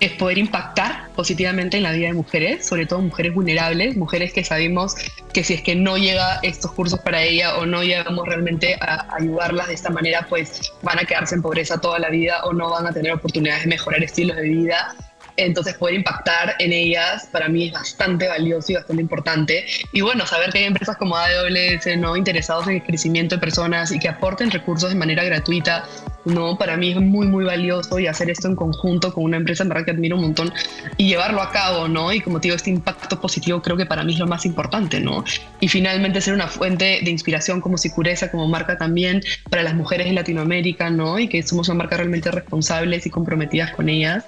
es 0.00 0.12
poder 0.12 0.38
impactar 0.38 1.08
positivamente 1.14 1.76
en 1.76 1.82
la 1.82 1.92
vida 1.92 2.08
de 2.08 2.14
mujeres, 2.14 2.66
sobre 2.66 2.86
todo 2.86 3.00
mujeres 3.00 3.34
vulnerables, 3.34 3.96
mujeres 3.96 4.32
que 4.32 4.44
sabemos 4.44 4.94
que 5.32 5.44
si 5.44 5.54
es 5.54 5.62
que 5.62 5.74
no 5.74 5.96
llega 5.96 6.40
estos 6.42 6.72
cursos 6.72 7.00
para 7.00 7.22
ella 7.22 7.56
o 7.56 7.66
no 7.66 7.82
llegamos 7.82 8.26
realmente 8.26 8.76
a 8.80 9.06
ayudarlas 9.14 9.68
de 9.68 9.74
esta 9.74 9.90
manera, 9.90 10.26
pues 10.28 10.72
van 10.82 10.98
a 10.98 11.04
quedarse 11.04 11.34
en 11.34 11.42
pobreza 11.42 11.80
toda 11.80 11.98
la 11.98 12.08
vida 12.08 12.44
o 12.44 12.52
no 12.52 12.70
van 12.70 12.86
a 12.86 12.92
tener 12.92 13.12
oportunidades 13.12 13.64
de 13.64 13.70
mejorar 13.70 14.02
estilos 14.02 14.36
de 14.36 14.48
vida 14.48 14.94
Entonces 15.36 15.74
poder 15.74 15.96
impactar 15.96 16.54
en 16.58 16.72
ellas 16.72 17.28
para 17.32 17.48
mí 17.48 17.66
es 17.66 17.72
bastante 17.72 18.28
valioso 18.28 18.72
y 18.72 18.74
bastante 18.76 19.02
importante. 19.02 19.66
Y 19.92 20.00
bueno, 20.00 20.26
saber 20.26 20.50
que 20.50 20.58
hay 20.58 20.64
empresas 20.64 20.96
como 20.96 21.16
AWS 21.16 21.96
no 21.98 22.16
interesados 22.16 22.66
en 22.68 22.76
el 22.76 22.82
crecimiento 22.82 23.34
de 23.36 23.40
personas 23.40 23.92
y 23.92 23.98
que 23.98 24.08
aporten 24.08 24.50
recursos 24.50 24.90
de 24.90 24.96
manera 24.96 25.24
gratuita, 25.24 25.84
no, 26.24 26.56
para 26.56 26.76
mí 26.76 26.90
es 26.90 26.96
muy 26.96 27.26
muy 27.26 27.44
valioso 27.44 27.98
y 27.98 28.06
hacer 28.06 28.30
esto 28.30 28.48
en 28.48 28.56
conjunto 28.56 29.12
con 29.12 29.24
una 29.24 29.36
empresa 29.36 29.62
en 29.62 29.68
verdad 29.68 29.84
que 29.84 29.90
admiro 29.90 30.16
un 30.16 30.22
montón 30.22 30.52
y 30.96 31.08
llevarlo 31.08 31.42
a 31.42 31.50
cabo, 31.50 31.88
¿no? 31.88 32.12
Y 32.12 32.20
como 32.20 32.40
te 32.40 32.48
digo, 32.48 32.56
este 32.56 32.70
impacto 32.70 33.20
positivo 33.20 33.60
creo 33.60 33.76
que 33.76 33.86
para 33.86 34.04
mí 34.04 34.14
es 34.14 34.18
lo 34.18 34.26
más 34.26 34.46
importante, 34.46 35.00
¿no? 35.00 35.24
Y 35.60 35.68
finalmente 35.68 36.20
ser 36.20 36.34
una 36.34 36.48
fuente 36.48 37.00
de 37.02 37.10
inspiración 37.10 37.60
como 37.60 37.76
Sicureza, 37.76 38.30
como 38.30 38.48
marca 38.48 38.78
también 38.78 39.22
para 39.50 39.62
las 39.62 39.74
mujeres 39.74 40.06
en 40.06 40.14
Latinoamérica, 40.14 40.90
¿no? 40.90 41.18
Y 41.18 41.28
que 41.28 41.42
somos 41.42 41.68
una 41.68 41.78
marca 41.78 41.96
realmente 41.96 42.30
responsables 42.30 43.06
y 43.06 43.10
comprometidas 43.10 43.72
con 43.72 43.88
ellas 43.88 44.24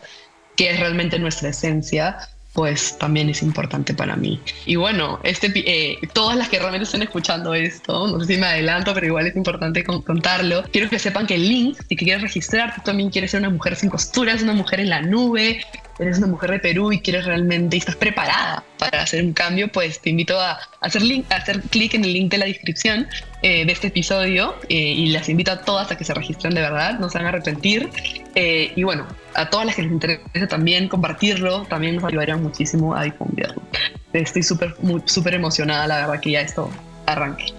que 0.56 0.70
es 0.70 0.80
realmente 0.80 1.18
nuestra 1.18 1.50
esencia, 1.50 2.18
pues 2.56 2.96
también 2.96 3.28
es 3.28 3.42
importante 3.42 3.92
para 3.92 4.16
mí. 4.16 4.40
Y 4.64 4.76
bueno, 4.76 5.20
este, 5.22 5.52
eh, 5.54 5.98
todas 6.14 6.38
las 6.38 6.48
que 6.48 6.58
realmente 6.58 6.84
estén 6.84 7.02
escuchando 7.02 7.52
esto, 7.52 8.08
no 8.08 8.18
sé 8.20 8.34
si 8.34 8.40
me 8.40 8.46
adelanto, 8.46 8.94
pero 8.94 9.06
igual 9.06 9.26
es 9.26 9.36
importante 9.36 9.84
contarlo, 9.84 10.64
quiero 10.72 10.88
que 10.88 10.98
sepan 10.98 11.26
que 11.26 11.34
el 11.34 11.46
link, 11.46 11.78
si 11.86 11.94
quieres 11.96 12.22
registrar, 12.22 12.74
tú 12.74 12.80
también 12.82 13.10
quieres 13.10 13.32
ser 13.32 13.40
una 13.40 13.50
mujer 13.50 13.76
sin 13.76 13.90
costuras, 13.90 14.42
una 14.42 14.54
mujer 14.54 14.80
en 14.80 14.88
la 14.88 15.02
nube, 15.02 15.60
eres 15.98 16.18
una 16.18 16.26
mujer 16.26 16.50
de 16.50 16.58
Perú 16.58 16.92
y 16.92 17.00
quieres 17.00 17.24
realmente 17.24 17.76
y 17.76 17.78
estás 17.78 17.96
preparada 17.96 18.64
para 18.78 19.02
hacer 19.02 19.24
un 19.24 19.32
cambio, 19.32 19.68
pues 19.68 20.00
te 20.00 20.10
invito 20.10 20.38
a 20.38 20.58
hacer, 20.80 21.02
hacer 21.30 21.62
clic 21.62 21.94
en 21.94 22.04
el 22.04 22.12
link 22.12 22.30
de 22.30 22.38
la 22.38 22.46
descripción 22.46 23.06
eh, 23.42 23.64
de 23.64 23.72
este 23.72 23.88
episodio 23.88 24.56
eh, 24.68 24.74
y 24.74 25.08
las 25.08 25.28
invito 25.28 25.52
a 25.52 25.62
todas 25.62 25.90
a 25.90 25.96
que 25.96 26.04
se 26.04 26.14
registren 26.14 26.54
de 26.54 26.60
verdad, 26.60 26.98
no 26.98 27.08
se 27.08 27.18
van 27.18 27.26
a 27.26 27.28
arrepentir. 27.30 27.88
Eh, 28.34 28.72
y 28.76 28.82
bueno, 28.82 29.06
a 29.34 29.48
todas 29.48 29.66
las 29.66 29.76
que 29.76 29.82
les 29.82 29.92
interese 29.92 30.46
también 30.48 30.88
compartirlo, 30.88 31.62
también 31.64 31.96
nos 31.96 32.04
ayudaría 32.04 32.36
muchísimo 32.36 32.94
a 32.94 33.04
difundirlo. 33.04 33.62
Estoy 34.12 34.42
súper 34.42 34.74
súper 35.04 35.34
emocionada, 35.34 35.86
la 35.86 35.96
verdad, 36.06 36.20
que 36.20 36.32
ya 36.32 36.40
esto 36.40 36.70
arranque. 37.06 37.52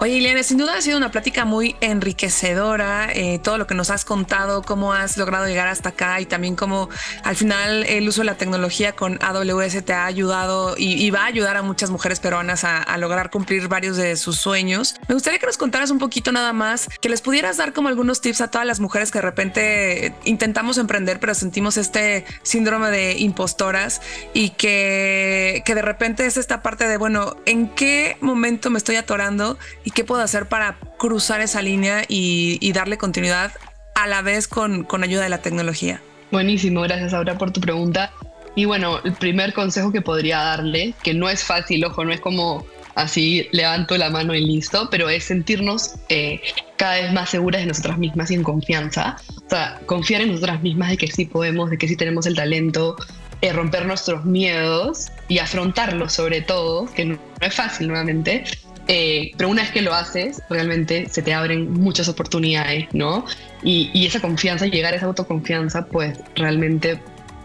Oye, 0.00 0.12
Ileana, 0.12 0.44
sin 0.44 0.58
duda 0.58 0.76
ha 0.76 0.80
sido 0.80 0.96
una 0.96 1.10
plática 1.10 1.44
muy 1.44 1.74
enriquecedora, 1.80 3.10
eh, 3.12 3.40
todo 3.40 3.58
lo 3.58 3.66
que 3.66 3.74
nos 3.74 3.90
has 3.90 4.04
contado, 4.04 4.62
cómo 4.62 4.92
has 4.92 5.16
logrado 5.16 5.48
llegar 5.48 5.66
hasta 5.66 5.88
acá 5.88 6.20
y 6.20 6.26
también 6.26 6.54
cómo 6.54 6.88
al 7.24 7.34
final 7.34 7.84
el 7.84 8.06
uso 8.06 8.20
de 8.20 8.26
la 8.26 8.36
tecnología 8.36 8.92
con 8.92 9.18
AWS 9.20 9.84
te 9.84 9.92
ha 9.94 10.06
ayudado 10.06 10.76
y, 10.78 11.10
va 11.10 11.22
a 11.22 11.26
ayudar 11.26 11.56
a 11.56 11.62
muchas 11.62 11.90
mujeres 11.90 12.20
peruanas 12.20 12.62
a, 12.62 12.96
lograr 12.98 13.30
cumplir 13.30 13.66
varios 13.66 13.96
de 13.96 14.16
sus 14.16 14.36
sueños. 14.36 14.94
Me 15.08 15.14
gustaría 15.14 15.40
que 15.40 15.46
nos 15.46 15.56
contaras 15.56 15.90
un 15.90 15.98
poquito 15.98 16.30
nada 16.30 16.52
más, 16.52 16.88
que 17.00 17.08
les 17.08 17.20
pudieras 17.20 17.56
dar 17.56 17.72
como 17.72 17.88
algunos 17.88 18.20
tips 18.20 18.40
a 18.40 18.50
todas 18.52 18.66
las 18.68 18.78
mujeres 18.78 19.10
que 19.10 19.18
de 19.18 19.22
repente 19.22 20.14
intentamos 20.24 20.78
emprender, 20.78 21.18
pero 21.18 21.34
sentimos 21.34 21.76
este 21.76 22.24
síndrome 22.42 22.90
de 22.90 23.14
impostoras 23.18 24.00
y 24.32 24.50
que, 24.50 25.62
que 25.64 25.74
de 25.74 25.82
repente 25.82 26.24
es 26.26 26.36
esta 26.36 26.62
parte 26.62 26.86
de, 26.86 26.98
bueno, 26.98 27.36
¿en 27.46 27.68
qué 27.68 28.16
momento 28.20 28.70
me 28.70 28.78
estoy 28.78 28.94
atorando? 28.94 29.58
Y 29.88 29.90
qué 29.90 30.04
puedo 30.04 30.20
hacer 30.20 30.48
para 30.48 30.76
cruzar 30.98 31.40
esa 31.40 31.62
línea 31.62 32.04
y, 32.06 32.72
darle 32.72 32.98
continuidad 32.98 33.52
a 33.94 34.06
la 34.06 34.20
vez 34.20 34.46
con, 34.46 34.84
con 34.84 35.02
ayuda 35.02 35.22
de 35.22 35.30
la 35.30 35.38
tecnología. 35.38 36.02
Buenísimo, 36.30 36.82
gracias 36.82 37.14
ahora 37.14 37.38
por 37.38 37.52
tu 37.52 37.62
pregunta. 37.62 38.12
Y 38.54 38.66
bueno, 38.66 39.00
el 39.02 39.14
primer 39.14 39.54
consejo 39.54 39.90
que 39.90 40.02
podría 40.02 40.40
darle, 40.40 40.92
que 41.02 41.14
no 41.14 41.30
es 41.30 41.42
fácil, 41.42 41.82
ojo, 41.86 42.04
no 42.04 42.12
es 42.12 42.20
como 42.20 42.66
así 42.96 43.48
levanto 43.52 43.96
la 43.96 44.10
mano 44.10 44.34
y 44.34 44.44
listo, 44.44 44.90
pero 44.90 45.08
es 45.08 45.24
sentirnos 45.24 45.94
eh, 46.10 46.42
cada 46.76 46.96
vez 46.96 47.12
más 47.14 47.30
seguras 47.30 47.62
de 47.62 47.68
nosotras 47.68 47.96
mismas 47.96 48.30
y 48.30 48.34
en 48.34 48.42
confianza. 48.42 49.16
O 49.46 49.48
sea, 49.48 49.80
confiar 49.86 50.20
en 50.20 50.32
nosotras 50.32 50.60
mismas 50.60 50.90
de 50.90 50.98
que 50.98 51.06
sí 51.06 51.24
podemos, 51.24 51.70
de 51.70 51.78
que 51.78 51.88
sí 51.88 51.96
tenemos 51.96 52.26
el 52.26 52.36
talento, 52.36 52.94
eh, 53.40 53.54
romper 53.54 53.86
nuestros 53.86 54.26
miedos 54.26 55.06
y 55.28 55.38
afrontarlos 55.38 56.12
sobre 56.12 56.42
todo, 56.42 56.92
que 56.92 57.06
no 57.06 57.18
es 57.40 57.54
fácil 57.54 57.88
nuevamente, 57.88 58.44
eh, 58.88 59.32
pero 59.36 59.50
una 59.50 59.62
vez 59.62 59.70
que 59.70 59.82
lo 59.82 59.94
haces, 59.94 60.42
realmente 60.48 61.08
se 61.10 61.20
te 61.20 61.34
abren 61.34 61.70
muchas 61.72 62.08
oportunidades, 62.08 62.86
¿no? 62.92 63.26
Y, 63.62 64.06
esa 64.06 64.20
confianza, 64.20 64.66
llegar 64.66 64.94
a 64.94 64.96
esa 64.96 65.06
autoconfianza, 65.06 65.86
pues 65.86 66.18
realmente 66.34 66.98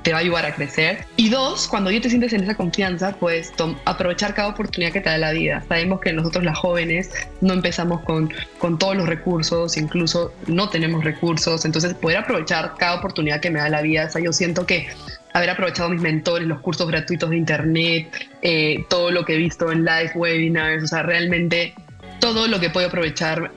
te 0.04 0.12
va 0.12 0.20
a 0.20 0.22
ayudar 0.22 0.46
a 0.46 0.56
crecer. 0.56 1.06
Y 1.18 1.30
dos, 1.30 1.68
cuando 1.68 1.92
ya 1.92 2.00
te 2.00 2.10
sientes 2.10 2.32
en 2.32 2.44
esa 2.44 2.56
confianza, 2.56 3.16
pues 3.20 3.54
aprovechar 3.84 4.34
cada 4.34 4.50
oportunidad 4.50 4.94
que 4.94 5.02
te 5.02 5.10
da 5.10 5.18
la 5.18 5.32
vida. 5.32 5.64
Sabemos 5.68 6.00
que 6.00 6.14
nosotros 6.14 6.46
las 6.46 6.58
jóvenes 6.58 7.10
no 7.42 7.54
empezamos 7.54 8.02
con, 8.02 8.34
con 8.58 8.78
todos 8.80 8.96
los 8.96 9.08
recursos, 9.08 9.76
incluso 9.76 10.34
no 10.48 10.70
tenemos 10.70 11.04
recursos, 11.04 11.66
entonces 11.66 11.94
poder 11.94 12.18
aprovechar 12.20 12.76
cada 12.78 12.96
oportunidad 12.96 13.42
que 13.42 13.50
me 13.50 13.60
da 13.60 13.70
la 13.70 13.82
vida. 13.82 14.06
O 14.06 14.10
sea, 14.10 14.22
yo 14.22 14.32
siento 14.32 14.66
que 14.66 14.88
haber 15.34 15.50
aprovechado 15.50 15.90
mis 15.90 16.02
mentores, 16.02 16.48
los 16.48 16.62
cursos 16.62 16.88
gratuitos 16.88 17.30
de 17.30 17.38
internet, 17.38 18.30
eh, 18.42 18.86
todo 18.90 19.12
lo 19.12 19.26
que 19.26 19.34
he 19.34 19.38
visto 19.38 19.72
en 19.72 19.84
live 19.84 20.12
webinars, 20.16 20.84
o 20.84 20.88
sea, 20.88 21.04
realmente 21.04 21.74
todo 22.20 22.48
lo 22.48 22.60
que 22.60 22.70
puedo 22.70 22.88
aprovechar 22.88 23.52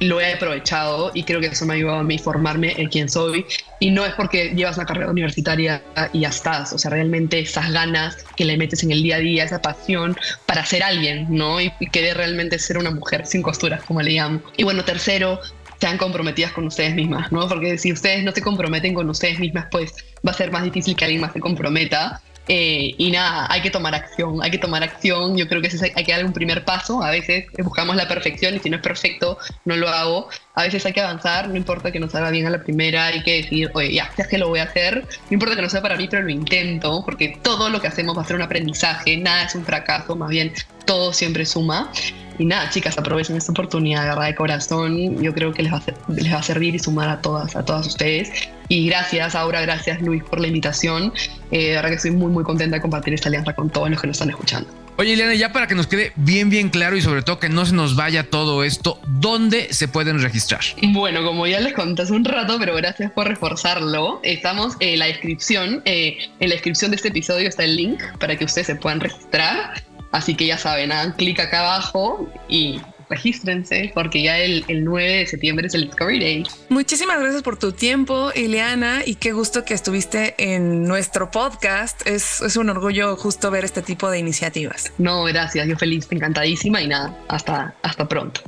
lo 0.00 0.18
he 0.18 0.32
aprovechado 0.32 1.10
y 1.14 1.24
creo 1.24 1.40
que 1.40 1.48
eso 1.48 1.66
me 1.66 1.74
ha 1.74 1.76
ayudado 1.76 1.98
a 1.98 2.02
mí 2.02 2.18
formarme 2.18 2.74
en 2.78 2.88
quién 2.88 3.08
soy. 3.08 3.44
Y 3.78 3.90
no 3.90 4.04
es 4.04 4.14
porque 4.14 4.50
llevas 4.54 4.76
una 4.76 4.86
carrera 4.86 5.10
universitaria 5.10 5.82
y 6.12 6.20
ya 6.20 6.30
estás, 6.30 6.72
o 6.72 6.78
sea, 6.78 6.90
realmente 6.90 7.38
esas 7.38 7.70
ganas 7.70 8.16
que 8.36 8.46
le 8.46 8.56
metes 8.56 8.82
en 8.82 8.92
el 8.92 9.02
día 9.02 9.16
a 9.16 9.18
día, 9.18 9.44
esa 9.44 9.60
pasión 9.60 10.16
para 10.46 10.64
ser 10.64 10.82
alguien, 10.82 11.26
¿no? 11.28 11.60
Y, 11.60 11.72
y 11.80 11.86
querer 11.88 12.16
realmente 12.16 12.58
ser 12.58 12.78
una 12.78 12.90
mujer 12.90 13.26
sin 13.26 13.42
costuras, 13.42 13.82
como 13.84 14.00
le 14.00 14.12
llamo. 14.12 14.40
Y 14.56 14.64
bueno, 14.64 14.84
tercero, 14.84 15.38
sean 15.80 15.96
comprometidas 15.98 16.52
con 16.52 16.66
ustedes 16.66 16.94
mismas, 16.94 17.32
¿no? 17.32 17.48
Porque 17.48 17.78
si 17.78 17.92
ustedes 17.92 18.22
no 18.22 18.32
se 18.32 18.42
comprometen 18.42 18.94
con 18.94 19.08
ustedes 19.08 19.38
mismas, 19.38 19.66
pues 19.70 19.94
va 20.26 20.32
a 20.32 20.34
ser 20.34 20.52
más 20.52 20.62
difícil 20.62 20.94
que 20.94 21.04
alguien 21.04 21.22
más 21.22 21.32
se 21.32 21.40
comprometa. 21.40 22.20
Eh, 22.52 22.96
y 22.98 23.12
nada, 23.12 23.46
hay 23.48 23.62
que 23.62 23.70
tomar 23.70 23.94
acción, 23.94 24.42
hay 24.42 24.50
que 24.50 24.58
tomar 24.58 24.82
acción. 24.82 25.36
Yo 25.36 25.48
creo 25.48 25.62
que 25.62 25.70
hay 25.94 26.04
que 26.04 26.12
dar 26.12 26.24
un 26.24 26.32
primer 26.32 26.64
paso. 26.64 27.02
A 27.02 27.10
veces 27.10 27.46
buscamos 27.62 27.94
la 27.96 28.08
perfección 28.08 28.56
y 28.56 28.58
si 28.58 28.68
no 28.68 28.76
es 28.76 28.82
perfecto, 28.82 29.38
no 29.64 29.76
lo 29.76 29.88
hago. 29.88 30.28
A 30.54 30.64
veces 30.64 30.84
hay 30.84 30.92
que 30.92 31.00
avanzar, 31.00 31.48
no 31.48 31.56
importa 31.56 31.92
que 31.92 32.00
no 32.00 32.10
salga 32.10 32.30
bien 32.30 32.46
a 32.46 32.50
la 32.50 32.62
primera, 32.62 33.06
hay 33.06 33.22
que 33.22 33.42
decir, 33.42 33.70
oye, 33.74 33.94
ya, 33.94 34.10
ya 34.18 34.26
que 34.26 34.36
lo 34.36 34.48
voy 34.48 34.58
a 34.58 34.64
hacer. 34.64 35.06
No 35.30 35.34
importa 35.34 35.54
que 35.54 35.62
no 35.62 35.70
sea 35.70 35.80
para 35.80 35.96
mí, 35.96 36.08
pero 36.10 36.22
lo 36.22 36.30
intento, 36.30 37.02
porque 37.04 37.38
todo 37.40 37.70
lo 37.70 37.80
que 37.80 37.86
hacemos 37.86 38.18
va 38.18 38.22
a 38.22 38.26
ser 38.26 38.36
un 38.36 38.42
aprendizaje, 38.42 39.16
nada 39.16 39.44
es 39.44 39.54
un 39.54 39.64
fracaso, 39.64 40.16
más 40.16 40.30
bien 40.30 40.52
todo 40.86 41.12
siempre 41.12 41.46
suma. 41.46 41.92
Y 42.40 42.46
nada, 42.46 42.70
chicas, 42.70 42.96
aprovechen 42.96 43.36
esta 43.36 43.52
oportunidad, 43.52 44.02
verdad, 44.02 44.24
de 44.24 44.34
corazón. 44.34 45.22
Yo 45.22 45.34
creo 45.34 45.52
que 45.52 45.62
les 45.62 45.70
va, 45.70 45.76
a, 45.76 46.10
les 46.10 46.32
va 46.32 46.38
a 46.38 46.42
servir 46.42 46.74
y 46.74 46.78
sumar 46.78 47.10
a 47.10 47.20
todas, 47.20 47.54
a 47.54 47.62
todas 47.62 47.86
ustedes. 47.86 48.30
Y 48.68 48.86
gracias, 48.86 49.34
Aura, 49.34 49.60
gracias, 49.60 50.00
Luis, 50.00 50.24
por 50.24 50.40
la 50.40 50.46
invitación. 50.46 51.12
Eh, 51.50 51.66
de 51.66 51.74
verdad 51.74 51.90
que 51.90 51.96
estoy 51.96 52.12
muy, 52.12 52.32
muy 52.32 52.42
contenta 52.42 52.76
de 52.76 52.80
compartir 52.80 53.12
esta 53.12 53.28
alianza 53.28 53.52
con 53.52 53.68
todos 53.68 53.90
los 53.90 54.00
que 54.00 54.06
nos 54.06 54.14
están 54.14 54.30
escuchando. 54.30 54.70
Oye, 54.96 55.12
Eliana, 55.12 55.34
ya 55.34 55.52
para 55.52 55.66
que 55.66 55.74
nos 55.74 55.86
quede 55.86 56.12
bien, 56.16 56.48
bien 56.48 56.70
claro 56.70 56.96
y 56.96 57.02
sobre 57.02 57.20
todo 57.20 57.38
que 57.38 57.50
no 57.50 57.66
se 57.66 57.74
nos 57.74 57.94
vaya 57.94 58.30
todo 58.30 58.64
esto, 58.64 59.00
¿dónde 59.06 59.72
se 59.72 59.88
pueden 59.88 60.20
registrar? 60.20 60.60
Bueno, 60.82 61.22
como 61.24 61.46
ya 61.46 61.60
les 61.60 61.74
conté 61.74 62.02
hace 62.02 62.12
un 62.12 62.24
rato, 62.24 62.56
pero 62.58 62.74
gracias 62.74 63.10
por 63.12 63.28
reforzarlo, 63.28 64.20
estamos 64.22 64.76
en 64.80 64.98
la 64.98 65.06
descripción. 65.06 65.82
Eh, 65.84 66.16
en 66.38 66.48
la 66.48 66.54
descripción 66.54 66.90
de 66.90 66.96
este 66.96 67.08
episodio 67.08 67.48
está 67.48 67.64
el 67.64 67.76
link 67.76 68.02
para 68.18 68.36
que 68.36 68.44
ustedes 68.44 68.66
se 68.66 68.76
puedan 68.76 69.00
registrar. 69.00 69.82
Así 70.12 70.34
que 70.34 70.46
ya 70.46 70.58
saben, 70.58 70.92
hagan 70.92 71.12
clic 71.12 71.40
acá 71.40 71.60
abajo 71.60 72.28
y 72.48 72.80
regístrense 73.10 73.90
porque 73.92 74.22
ya 74.22 74.38
el, 74.38 74.64
9 74.68 75.18
de 75.18 75.26
septiembre 75.26 75.66
es 75.66 75.74
el 75.74 75.86
Discovery 75.86 76.20
Day. 76.20 76.46
Muchísimas 76.68 77.18
gracias 77.20 77.42
por 77.42 77.58
tu 77.58 77.72
tiempo, 77.72 78.30
Ileana, 78.34 79.02
y 79.04 79.16
qué 79.16 79.32
gusto 79.32 79.64
que 79.64 79.74
estuviste 79.74 80.34
en 80.38 80.84
nuestro 80.84 81.30
podcast. 81.30 82.06
Es, 82.06 82.40
es 82.40 82.56
un 82.56 82.70
orgullo 82.70 83.16
justo 83.16 83.50
ver 83.50 83.64
este 83.64 83.82
tipo 83.82 84.08
de 84.10 84.18
iniciativas. 84.18 84.92
No, 84.98 85.24
gracias, 85.24 85.66
yo 85.66 85.76
feliz, 85.76 86.06
encantadísima 86.10 86.80
y 86.80 86.88
nada, 86.88 87.18
hasta, 87.28 87.74
hasta 87.82 88.08
pronto. 88.08 88.40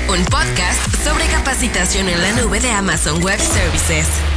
Un 0.08 0.24
podcast 0.26 1.04
sobre 1.04 1.24
capacitación 1.26 2.08
en 2.08 2.20
la 2.20 2.32
nube 2.32 2.60
de 2.60 2.70
Amazon 2.70 3.22
Web 3.22 3.38
Services. 3.40 4.33